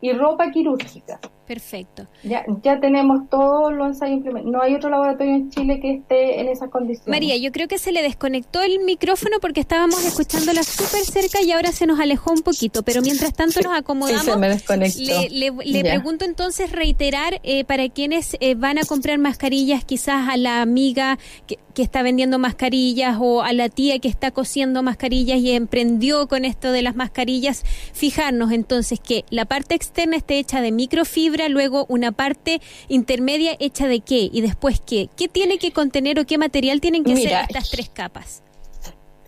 y 0.00 0.12
ropa 0.12 0.52
quirúrgica. 0.52 1.18
Perfecto. 1.48 2.06
Ya, 2.24 2.44
ya 2.62 2.78
tenemos 2.78 3.30
todos 3.30 3.72
los 3.72 3.86
ensayos 3.86 4.18
implementados. 4.18 4.52
No 4.52 4.62
hay 4.62 4.74
otro 4.74 4.90
laboratorio 4.90 5.34
en 5.34 5.50
Chile 5.50 5.80
que 5.80 5.94
esté 5.94 6.42
en 6.42 6.48
esas 6.48 6.68
condiciones. 6.68 7.08
María, 7.08 7.38
yo 7.38 7.50
creo 7.52 7.66
que 7.68 7.78
se 7.78 7.90
le 7.90 8.02
desconectó 8.02 8.60
el 8.60 8.80
micrófono 8.80 9.38
porque 9.40 9.60
estábamos 9.60 10.04
escuchándola 10.04 10.62
súper 10.62 11.06
cerca 11.06 11.40
y 11.40 11.50
ahora 11.52 11.72
se 11.72 11.86
nos 11.86 12.00
alejó 12.00 12.32
un 12.32 12.42
poquito, 12.42 12.82
pero 12.82 13.00
mientras 13.00 13.32
tanto 13.32 13.62
nos 13.62 13.74
acomodamos. 13.74 14.26
se 14.26 14.36
me 14.36 14.50
desconectó. 14.50 15.00
Le, 15.30 15.50
le, 15.50 15.80
pregunto 15.84 16.26
entonces 16.26 16.70
reiterar 16.70 17.40
eh, 17.42 17.64
para 17.64 17.88
quienes 17.88 18.36
eh, 18.40 18.54
van 18.54 18.76
a 18.76 18.82
comprar 18.82 19.16
mascarillas, 19.16 19.86
quizás 19.86 20.28
a 20.28 20.36
la 20.36 20.60
amiga 20.60 21.18
que, 21.46 21.58
que 21.72 21.82
está 21.82 22.02
vendiendo 22.02 22.38
mascarillas 22.38 23.16
o 23.20 23.40
a 23.40 23.54
la 23.54 23.70
tía 23.70 24.00
que 24.00 24.08
está 24.08 24.32
cosiendo 24.32 24.82
mascarillas 24.82 25.38
y 25.38 25.52
emprendió 25.52 26.28
con 26.28 26.44
esto 26.44 26.72
de 26.72 26.82
las 26.82 26.94
mascarillas, 26.94 27.64
fijarnos 27.94 28.52
entonces 28.52 29.00
que 29.00 29.24
la 29.30 29.46
parte 29.46 29.74
externa 29.74 30.16
esté 30.16 30.38
hecha 30.38 30.60
de 30.60 30.72
microfibra 30.72 31.37
luego 31.48 31.86
una 31.88 32.10
parte 32.10 32.60
intermedia 32.88 33.56
hecha 33.60 33.86
de 33.86 34.00
qué 34.00 34.28
y 34.32 34.40
después 34.40 34.80
qué. 34.84 35.08
¿Qué 35.16 35.28
tiene 35.28 35.58
que 35.58 35.72
contener 35.72 36.18
o 36.18 36.24
qué 36.24 36.38
material 36.38 36.80
tienen 36.80 37.04
que 37.04 37.16
ser 37.16 37.32
estas 37.48 37.70
tres 37.70 37.90
capas? 37.90 38.42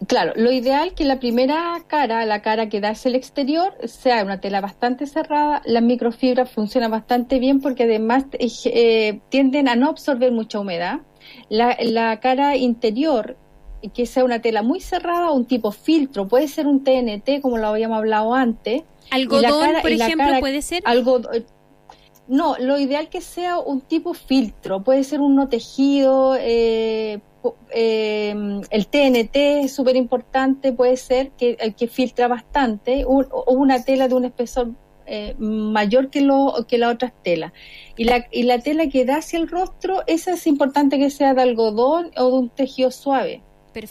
Claro, 0.06 0.32
lo 0.34 0.50
ideal 0.50 0.94
que 0.94 1.04
la 1.04 1.20
primera 1.20 1.76
cara, 1.86 2.24
la 2.24 2.40
cara 2.40 2.70
que 2.70 2.80
da 2.80 2.90
hacia 2.90 3.10
el 3.10 3.16
exterior, 3.16 3.74
sea 3.84 4.24
una 4.24 4.40
tela 4.40 4.62
bastante 4.62 5.06
cerrada. 5.06 5.60
Las 5.66 5.82
microfibras 5.82 6.50
funcionan 6.50 6.90
bastante 6.90 7.38
bien 7.38 7.60
porque 7.60 7.82
además 7.82 8.24
eh, 8.38 9.20
tienden 9.28 9.68
a 9.68 9.76
no 9.76 9.90
absorber 9.90 10.32
mucha 10.32 10.58
humedad. 10.58 11.00
La, 11.50 11.76
la 11.82 12.18
cara 12.20 12.56
interior, 12.56 13.36
que 13.92 14.06
sea 14.06 14.24
una 14.24 14.40
tela 14.40 14.62
muy 14.62 14.80
cerrada, 14.80 15.32
un 15.32 15.44
tipo 15.44 15.70
filtro, 15.70 16.26
puede 16.28 16.48
ser 16.48 16.66
un 16.66 16.82
TNT 16.82 17.42
como 17.42 17.58
lo 17.58 17.66
habíamos 17.66 17.98
hablado 17.98 18.34
antes. 18.34 18.82
Algodón, 19.10 19.82
por 19.82 19.90
ejemplo, 19.90 20.40
puede 20.40 20.62
ser. 20.62 20.82
Algo, 20.86 21.20
no, 22.30 22.56
lo 22.58 22.78
ideal 22.78 23.08
que 23.08 23.20
sea 23.20 23.58
un 23.58 23.80
tipo 23.80 24.14
filtro, 24.14 24.84
puede 24.84 25.02
ser 25.02 25.20
un 25.20 25.34
no 25.34 25.48
tejido, 25.48 26.36
eh, 26.38 27.18
eh, 27.74 28.60
el 28.70 28.86
TNT 28.86 29.64
es 29.64 29.72
súper 29.74 29.96
importante, 29.96 30.72
puede 30.72 30.96
ser 30.96 31.32
que, 31.32 31.56
eh, 31.58 31.72
que 31.72 31.88
filtra 31.88 32.28
bastante, 32.28 33.04
o 33.04 33.52
una 33.52 33.82
tela 33.82 34.06
de 34.06 34.14
un 34.14 34.26
espesor 34.26 34.70
mayor 35.38 36.08
que, 36.08 36.20
lo, 36.20 36.54
que 36.68 36.78
la 36.78 36.90
otra 36.90 37.12
tela. 37.24 37.52
Y 37.96 38.04
la, 38.04 38.24
y 38.30 38.44
la 38.44 38.60
tela 38.60 38.88
que 38.88 39.04
da 39.04 39.16
hacia 39.16 39.40
el 39.40 39.48
rostro, 39.48 40.04
esa 40.06 40.34
es 40.34 40.46
importante 40.46 40.98
que 40.98 41.10
sea 41.10 41.34
de 41.34 41.42
algodón 41.42 42.12
o 42.16 42.26
de 42.30 42.32
un 42.32 42.48
tejido 42.48 42.92
suave. 42.92 43.42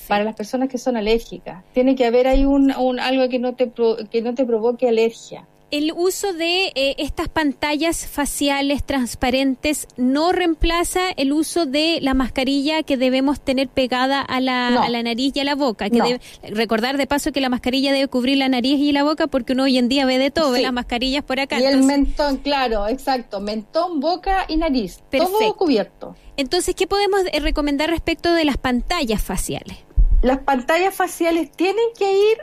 Para 0.08 0.24
las 0.24 0.36
personas 0.36 0.70
que 0.70 0.78
son 0.78 0.96
alérgicas. 0.96 1.66
Tiene 1.74 1.96
que 1.96 2.06
haber 2.06 2.28
ahí 2.28 2.46
un, 2.46 2.72
un 2.72 3.02
algo 3.02 3.28
que 3.28 3.40
no, 3.40 3.56
te 3.56 3.72
que 4.10 4.22
no 4.22 4.34
te 4.34 4.46
provoque 4.46 4.88
alergia 4.88 5.46
el 5.72 5.92
uso 5.96 6.34
de 6.34 6.72
eh, 6.76 6.96
estas 6.98 7.30
pantallas 7.30 8.08
faciales 8.08 8.84
transparentes 8.84 9.88
no 9.98 10.32
reemplaza 10.32 11.10
el 11.16 11.32
uso 11.32 11.66
de 11.66 12.00
la 12.02 12.14
mascarilla 12.14 12.84
que 12.84 12.98
debemos 12.98 13.40
tener 13.40 13.68
pegada 13.68 14.22
a 14.22 14.40
la, 14.40 14.68
a 14.82 14.90
la 14.90 15.04
nariz 15.04 15.36
y 15.36 15.40
a 15.40 15.44
la 15.44 15.56
boca. 15.56 15.90
Que 15.90 16.20
recordar 16.50 16.98
de 16.98 17.08
paso 17.08 17.32
que 17.32 17.42
la 17.42 17.50
mascarilla 17.50 17.92
debe 17.92 18.08
cubrir 18.08 18.38
la 18.38 18.50
nariz 18.50 18.80
y 18.80 18.92
la 18.92 19.04
boca 19.04 19.28
porque 19.28 19.54
uno 19.54 19.64
hoy 19.64 19.78
en 19.78 19.90
día 19.90 20.06
ve 20.06 20.18
de 20.18 20.32
todo, 20.32 20.52
ve 20.52 20.62
las 20.62 20.74
mascarillas 20.74 21.24
por 21.24 21.40
acá. 21.40 21.60
Y 21.60 21.66
el 21.66 21.84
mentón, 21.84 22.38
claro, 22.38 22.88
exacto, 22.88 23.40
mentón, 23.40 24.00
boca 24.00 24.46
y 24.48 24.58
nariz, 24.58 25.00
todo 25.12 25.56
cubierto. 25.56 26.16
Entonces, 26.38 26.74
¿qué 26.76 26.88
podemos 26.88 27.22
eh, 27.32 27.40
recomendar 27.42 27.90
respecto 27.90 28.34
de 28.34 28.46
las 28.46 28.58
pantallas 28.58 29.22
faciales? 29.22 29.78
Las 30.22 30.40
pantallas 30.40 30.94
faciales 30.96 31.52
tienen 31.52 31.86
que 31.98 32.12
ir 32.12 32.38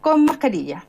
con 0.00 0.24
mascarilla. 0.24 0.86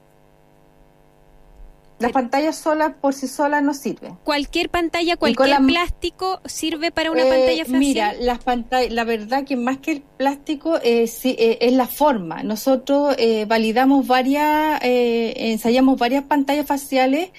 Las 1.99 2.11
pantallas 2.11 2.55
solas 2.55 2.93
por 3.01 3.15
sí 3.15 3.27
solas 3.27 3.63
no 3.63 3.73
sirven. 3.73 4.17
¿Cualquier 4.23 4.69
pantalla, 4.69 5.17
cualquier 5.17 5.57
plástico 5.65 6.41
sirve 6.45 6.91
para 6.91 7.09
una 7.09 7.23
eh, 7.23 7.29
pantalla 7.29 7.65
facial? 7.65 7.79
Mira, 7.79 8.13
las 8.13 8.43
pantallas, 8.43 8.93
la 8.93 9.03
verdad 9.03 9.45
que 9.45 9.55
más 9.55 9.79
que 9.79 9.93
el 9.93 10.01
plástico 10.01 10.77
eh, 10.77 11.09
eh, 11.23 11.57
es 11.59 11.73
la 11.73 11.87
forma. 11.87 12.43
Nosotros 12.43 13.15
validamos 13.47 14.05
varias, 14.05 14.79
ensayamos 14.83 15.97
varias 15.97 16.23
pantallas 16.25 16.67
faciales 16.67 17.31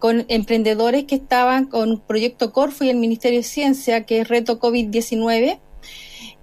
con 0.00 0.24
emprendedores 0.28 1.04
que 1.04 1.14
estaban 1.14 1.66
con 1.66 2.00
Proyecto 2.00 2.52
Corfo 2.52 2.82
y 2.82 2.90
el 2.90 2.96
Ministerio 2.96 3.38
de 3.38 3.44
Ciencia, 3.44 4.04
que 4.04 4.20
es 4.20 4.28
Reto 4.28 4.58
COVID-19. 4.58 5.60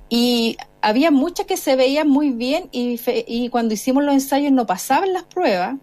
Y 0.07 0.55
había 0.81 1.11
muchas 1.11 1.45
que 1.45 1.57
se 1.57 1.75
veían 1.75 2.07
muy 2.07 2.29
bien 2.29 2.69
y, 2.71 2.99
y 3.27 3.49
cuando 3.49 3.73
hicimos 3.73 4.03
los 4.03 4.13
ensayos 4.13 4.51
no 4.51 4.65
pasaban 4.65 5.13
las 5.13 5.23
pruebas 5.23 5.75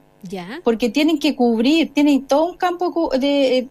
porque 0.64 0.90
tienen 0.90 1.18
que 1.18 1.36
cubrir, 1.36 1.92
tienen 1.92 2.26
todo 2.26 2.46
un 2.46 2.56
campo 2.56 3.10
de, 3.18 3.68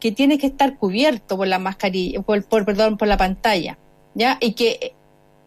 que 0.00 0.12
tiene 0.12 0.38
que 0.38 0.48
estar 0.48 0.76
cubierto 0.76 1.36
por 1.36 1.46
la 1.46 1.58
mascarilla, 1.58 2.20
por, 2.22 2.44
perdón, 2.64 2.96
por 2.96 3.08
la 3.08 3.16
pantalla, 3.16 3.78
¿ya? 4.14 4.38
Y 4.40 4.52
que 4.52 4.94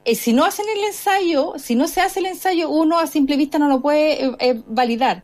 eh, 0.05 0.15
si 0.15 0.33
no 0.33 0.45
hacen 0.45 0.65
el 0.75 0.83
ensayo, 0.85 1.53
si 1.57 1.75
no 1.75 1.87
se 1.87 2.01
hace 2.01 2.19
el 2.19 2.27
ensayo, 2.27 2.69
uno 2.69 2.99
a 2.99 3.07
simple 3.07 3.37
vista 3.37 3.59
no 3.59 3.67
lo 3.67 3.81
puede 3.81 4.25
eh, 4.25 4.35
eh, 4.39 4.61
validar. 4.67 5.23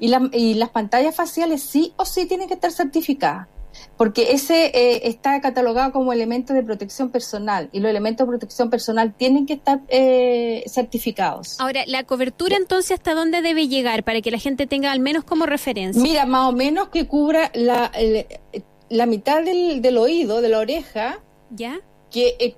Y, 0.00 0.12
y 0.32 0.54
las 0.54 0.70
pantallas 0.70 1.14
faciales 1.14 1.60
sí 1.60 1.92
o 1.96 2.04
sí 2.04 2.26
tienen 2.26 2.46
que 2.46 2.54
estar 2.54 2.70
certificadas 2.70 3.48
porque 3.96 4.32
ese 4.32 4.66
eh, 4.66 5.08
está 5.08 5.40
catalogado 5.40 5.92
como 5.92 6.12
elemento 6.12 6.52
de 6.52 6.62
protección 6.62 7.10
personal 7.10 7.68
y 7.72 7.80
los 7.80 7.90
elementos 7.90 8.26
de 8.26 8.30
protección 8.30 8.68
personal 8.68 9.14
tienen 9.14 9.46
que 9.46 9.54
estar 9.54 9.80
eh, 9.88 10.64
certificados. 10.68 11.58
Ahora, 11.60 11.84
¿la 11.86 12.04
cobertura 12.04 12.56
entonces 12.56 12.92
hasta 12.92 13.14
dónde 13.14 13.40
debe 13.42 13.68
llegar 13.68 14.04
para 14.04 14.20
que 14.20 14.30
la 14.30 14.38
gente 14.38 14.66
tenga 14.66 14.92
al 14.92 15.00
menos 15.00 15.24
como 15.24 15.46
referencia? 15.46 16.02
Mira, 16.02 16.26
más 16.26 16.48
o 16.48 16.52
menos 16.52 16.88
que 16.88 17.06
cubra 17.06 17.50
la, 17.54 17.90
la, 18.88 19.06
mitad 19.06 19.42
del, 19.42 19.80
del, 19.80 19.96
oído, 19.96 20.42
de 20.42 20.48
la 20.50 20.58
oreja, 20.58 21.20
¿ya? 21.50 21.80
Que 22.10 22.56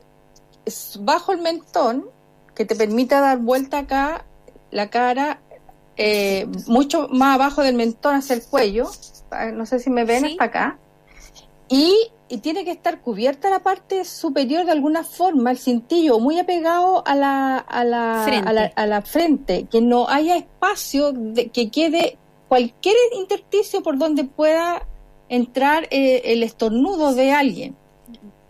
es 0.64 0.98
bajo 1.00 1.32
el 1.32 1.40
mentón, 1.40 2.06
que 2.54 2.64
te 2.64 2.74
permita 2.74 3.20
dar 3.20 3.38
vuelta 3.38 3.78
acá 3.78 4.24
la 4.70 4.90
cara, 4.90 5.40
eh, 5.96 6.46
mucho 6.66 7.08
más 7.08 7.36
abajo 7.36 7.62
del 7.62 7.74
mentón 7.74 8.16
hacia 8.16 8.34
el 8.34 8.42
cuello, 8.42 8.90
ah, 9.30 9.46
no 9.46 9.66
sé 9.66 9.78
si 9.78 9.88
me 9.90 10.04
ven 10.04 10.24
hasta 10.24 10.44
acá 10.44 10.78
y, 11.68 12.10
tiene 12.42 12.62
que 12.62 12.72
estar 12.72 13.00
cubierta 13.00 13.48
la 13.48 13.60
parte 13.60 14.04
superior 14.04 14.66
de 14.66 14.72
alguna 14.72 15.02
forma, 15.02 15.50
el 15.50 15.58
cintillo 15.58 16.18
muy 16.18 16.38
apegado 16.38 17.02
a 17.06 17.14
la, 17.14 17.56
a 17.56 17.84
la, 17.84 18.22
frente. 18.24 18.72
A 18.76 18.86
la, 18.86 19.02
frente, 19.02 19.66
que 19.70 19.80
no 19.80 20.08
haya 20.08 20.36
espacio 20.36 21.12
de, 21.12 21.48
que 21.48 21.70
quede 21.70 22.18
cualquier 22.48 22.96
intersticio 23.16 23.82
por 23.82 23.96
donde 23.96 24.24
pueda 24.24 24.86
entrar 25.30 25.88
eh, 25.90 26.20
el 26.26 26.42
estornudo 26.42 27.14
de 27.14 27.32
alguien. 27.32 27.76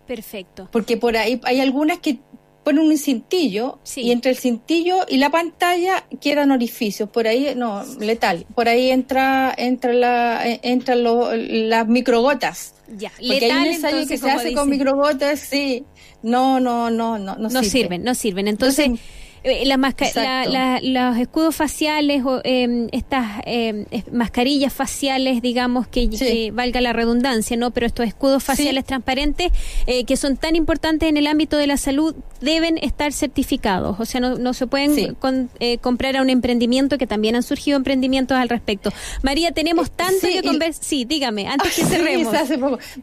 Perfecto. 0.05 0.67
Porque 0.71 0.97
por 0.97 1.15
ahí 1.15 1.39
hay 1.45 1.61
algunas 1.61 1.99
que 1.99 2.19
ponen 2.63 2.85
un 2.85 2.97
cintillo 2.97 3.79
y 3.95 4.11
entre 4.11 4.31
el 4.31 4.37
cintillo 4.37 5.05
y 5.07 5.17
la 5.17 5.29
pantalla 5.29 6.05
quedan 6.21 6.51
orificios. 6.51 7.09
Por 7.09 7.27
ahí, 7.27 7.53
no, 7.55 7.83
letal. 7.99 8.45
Por 8.55 8.67
ahí 8.67 8.91
entra, 8.91 9.53
entra 9.57 9.93
la, 9.93 10.47
eh, 10.47 10.59
entran 10.63 11.03
las 11.03 11.87
microgotas. 11.87 12.75
Ya, 12.97 13.11
Porque 13.17 13.51
hay 13.51 13.67
un 13.69 13.73
ensayo 13.73 14.07
que 14.07 14.17
se 14.17 14.29
hace 14.29 14.53
con 14.53 14.69
microgotas, 14.69 15.39
sí. 15.39 15.83
No, 16.21 16.59
no, 16.59 16.89
no, 16.89 17.17
no, 17.17 17.35
no, 17.35 17.49
no 17.49 17.63
sirven. 17.63 18.03
No 18.03 18.13
sirven, 18.13 18.47
entonces 18.47 18.89
eh, 19.43 19.65
la 19.65 20.79
los 20.81 21.17
escudos 21.17 21.55
faciales 21.55 22.23
o 22.25 22.41
em, 22.43 22.87
estas 22.91 23.41
em, 23.45 23.85
mascarillas 24.11 24.73
faciales, 24.73 25.41
digamos, 25.41 25.87
que, 25.87 26.51
valga 26.53 26.81
la 26.81 26.93
redundancia, 26.93 27.57
¿no? 27.57 27.71
Pero 27.71 27.85
estos 27.85 28.07
escudos 28.07 28.43
faciales 28.43 28.85
transparentes 28.85 29.51
eh, 29.87 30.03
que 30.05 30.17
son 30.17 30.37
tan 30.37 30.55
importantes 30.55 31.09
en 31.09 31.17
el 31.17 31.27
ámbito 31.27 31.57
de 31.57 31.67
la 31.67 31.77
salud 31.77 32.15
deben 32.41 32.77
estar 32.77 33.13
certificados. 33.13 33.99
O 33.99 34.05
sea, 34.05 34.21
no, 34.21 34.35
no 34.35 34.53
se 34.53 34.67
pueden 34.67 35.17
eh, 35.59 35.77
comprar 35.77 36.17
a 36.17 36.21
un 36.21 36.29
emprendimiento 36.29 36.97
que 36.97 37.07
también 37.07 37.35
han 37.35 37.43
surgido 37.43 37.77
emprendimientos 37.77 38.37
al 38.37 38.49
respecto. 38.49 38.91
María, 39.21 39.51
tenemos 39.51 39.91
tanto 39.91 40.27
que 40.27 40.41
conversar. 40.41 40.83
Sí, 40.83 41.05
dígame, 41.05 41.47
antes 41.47 41.75
que 41.75 41.85
cerremos. 41.85 42.33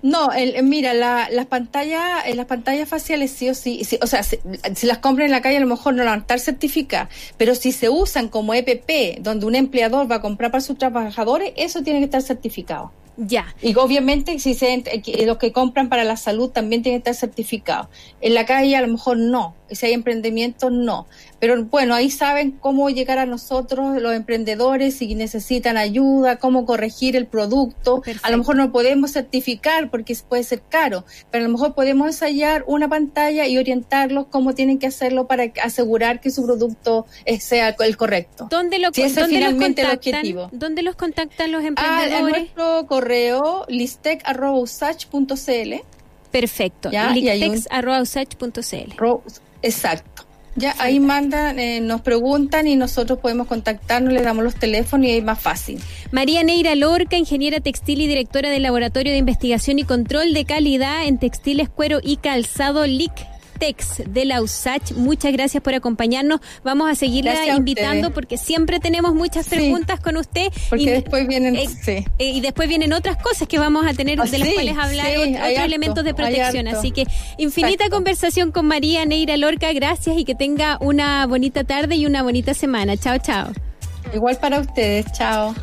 No, 0.02 0.30
mira, 0.62 0.94
las 0.94 1.46
pantallas 1.46 2.26
las 2.34 2.46
pantallas 2.46 2.88
faciales 2.88 3.30
sí 3.30 3.48
o 3.48 3.54
sí, 3.54 3.82
o 4.00 4.06
sea, 4.06 4.22
si, 4.22 4.38
las 4.82 4.98
compran 4.98 5.26
en 5.26 5.32
la 5.32 5.40
calle 5.40 5.56
a 5.56 5.60
lo 5.60 5.66
mejor 5.66 5.94
no 5.94 6.04
las 6.04 6.14
estar 6.26 6.40
certificadas. 6.40 7.08
Pero 7.36 7.54
si 7.54 7.70
se 7.70 7.88
usan 7.88 8.28
como 8.28 8.52
EPP, 8.52 9.20
donde 9.20 9.46
un 9.46 9.54
empleador 9.54 10.10
va 10.10 10.16
a 10.16 10.20
comprar 10.20 10.50
para 10.50 10.60
sus 10.60 10.76
trabajadores, 10.76 11.52
eso 11.56 11.82
tiene 11.82 12.00
que 12.00 12.06
estar 12.06 12.22
certificado. 12.22 12.90
Ya. 13.16 13.54
Y 13.62 13.74
obviamente 13.76 14.38
si 14.38 14.54
se, 14.54 14.82
los 15.24 15.38
que 15.38 15.52
compran 15.52 15.88
para 15.88 16.04
la 16.04 16.16
salud 16.16 16.50
también 16.50 16.82
tienen 16.82 17.00
que 17.00 17.10
estar 17.10 17.28
certificados. 17.28 17.88
En 18.20 18.34
la 18.34 18.44
calle 18.44 18.76
a 18.76 18.82
lo 18.82 18.88
mejor 18.88 19.16
no, 19.16 19.54
si 19.70 19.86
hay 19.86 19.92
emprendimientos 19.92 20.72
no. 20.72 21.06
Pero 21.38 21.64
bueno, 21.64 21.94
ahí 21.94 22.10
saben 22.10 22.52
cómo 22.52 22.88
llegar 22.90 23.18
a 23.18 23.26
nosotros 23.26 24.00
los 24.00 24.14
emprendedores 24.14 24.96
si 24.96 25.14
necesitan 25.14 25.76
ayuda, 25.76 26.36
cómo 26.36 26.64
corregir 26.64 27.16
el 27.16 27.26
producto. 27.26 28.02
A 28.22 28.30
lo 28.30 28.38
mejor 28.38 28.56
no 28.56 28.72
podemos 28.72 29.12
certificar 29.12 29.90
porque 29.90 30.16
puede 30.28 30.44
ser 30.44 30.62
caro, 30.68 31.04
pero 31.30 31.44
a 31.44 31.48
lo 31.48 31.52
mejor 31.52 31.74
podemos 31.74 32.06
ensayar 32.06 32.64
una 32.66 32.88
pantalla 32.88 33.46
y 33.46 33.58
orientarlos 33.58 34.26
cómo 34.28 34.54
tienen 34.54 34.78
que 34.78 34.86
hacerlo 34.86 35.26
para 35.26 35.52
asegurar 35.62 36.20
que 36.20 36.30
su 36.30 36.44
producto 36.44 37.06
sea 37.38 37.76
el 37.78 37.96
correcto. 37.96 38.48
¿Dónde 38.50 38.78
lo, 38.78 38.92
si 38.92 39.02
ese 39.02 39.22
es 39.22 39.28
finalmente 39.28 39.82
el 39.82 39.90
objetivo. 39.90 40.48
¿Dónde 40.52 40.82
los 40.82 40.96
contactan 40.96 41.52
los 41.52 41.64
emprendedores? 41.64 42.12
Ah, 42.12 42.18
en 42.18 42.28
nuestro 42.28 42.86
correo 42.86 43.64
listec.usach.cl 43.68 45.74
Perfecto. 46.30 46.90
Listex.usach.cl 46.90 48.96
Exacto. 49.66 50.24
Ya 50.54 50.74
ahí 50.78 51.00
mandan, 51.00 51.58
eh, 51.58 51.80
nos 51.82 52.00
preguntan 52.00 52.66
y 52.66 52.76
nosotros 52.76 53.18
podemos 53.18 53.46
contactarnos, 53.46 54.10
les 54.14 54.24
damos 54.24 54.42
los 54.42 54.54
teléfonos 54.54 55.06
y 55.06 55.10
es 55.10 55.22
más 55.22 55.38
fácil. 55.38 55.78
María 56.12 56.42
Neira 56.44 56.74
Lorca, 56.74 57.18
ingeniera 57.18 57.60
textil 57.60 58.00
y 58.00 58.06
directora 58.06 58.48
del 58.48 58.62
Laboratorio 58.62 59.12
de 59.12 59.18
Investigación 59.18 59.78
y 59.78 59.84
Control 59.84 60.32
de 60.32 60.46
Calidad 60.46 61.04
en 61.06 61.18
Textiles, 61.18 61.68
Cuero 61.68 61.98
y 62.02 62.16
Calzado 62.16 62.86
LIC 62.86 63.12
Tex 63.58 64.02
de 64.06 64.24
la 64.24 64.42
USACH. 64.42 64.92
Muchas 64.92 65.32
gracias 65.32 65.62
por 65.62 65.74
acompañarnos. 65.74 66.40
Vamos 66.64 66.90
a 66.90 66.94
seguirla 66.94 67.54
invitando 67.54 68.12
porque 68.12 68.38
siempre 68.38 68.80
tenemos 68.80 69.14
muchas 69.14 69.48
preguntas 69.48 70.00
con 70.00 70.16
usted. 70.16 70.52
Porque 70.68 70.84
y, 70.84 70.86
después 70.86 71.26
vienen 71.26 71.56
eh, 71.56 71.68
eh, 71.86 72.04
y 72.18 72.40
después 72.40 72.68
vienen 72.68 72.92
otras 72.92 73.16
cosas 73.16 73.48
que 73.48 73.58
vamos 73.58 73.86
a 73.86 73.94
tener 73.94 74.18
de 74.20 74.38
las 74.38 74.48
cuales 74.48 74.76
hablar, 74.78 75.06
otros 75.18 75.64
elementos 75.64 76.04
de 76.04 76.14
protección. 76.14 76.68
Así 76.68 76.90
que 76.90 77.04
infinita 77.38 77.88
conversación 77.90 78.52
con 78.52 78.66
María 78.66 79.04
Neira 79.04 79.36
Lorca. 79.36 79.72
Gracias 79.72 80.16
y 80.16 80.24
que 80.24 80.34
tenga 80.34 80.78
una 80.80 81.26
bonita 81.26 81.64
tarde 81.64 81.96
y 81.96 82.06
una 82.06 82.22
bonita 82.22 82.54
semana. 82.54 82.96
Chao, 82.96 83.18
chao. 83.18 83.48
Igual 84.14 84.38
para 84.38 84.60
ustedes. 84.60 85.06
Chao. 85.12 85.54